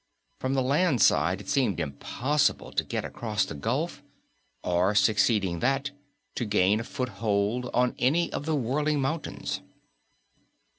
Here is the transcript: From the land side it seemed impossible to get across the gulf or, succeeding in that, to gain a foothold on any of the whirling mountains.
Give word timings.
From 0.39 0.55
the 0.55 0.63
land 0.63 0.99
side 0.99 1.41
it 1.41 1.47
seemed 1.47 1.79
impossible 1.79 2.71
to 2.71 2.83
get 2.83 3.05
across 3.05 3.45
the 3.45 3.53
gulf 3.53 4.01
or, 4.63 4.95
succeeding 4.95 5.53
in 5.53 5.59
that, 5.59 5.91
to 6.33 6.43
gain 6.43 6.79
a 6.79 6.83
foothold 6.83 7.69
on 7.71 7.93
any 7.99 8.33
of 8.33 8.47
the 8.47 8.55
whirling 8.55 8.99
mountains. 8.99 9.61